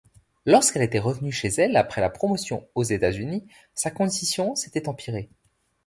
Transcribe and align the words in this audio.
Lorsqu’elle 0.47 0.81
était 0.81 0.97
revenue 0.97 1.31
chez 1.31 1.49
elle 1.49 1.77
après 1.77 2.01
la 2.01 2.09
promotion 2.09 2.67
aux 2.73 2.81
États-Unis, 2.81 3.47
sa 3.75 3.91
condition 3.91 4.55
s’était 4.55 4.89
empirée. 4.89 5.29